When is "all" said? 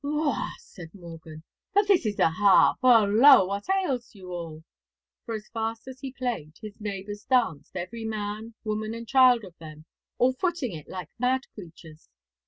4.31-4.63, 10.17-10.33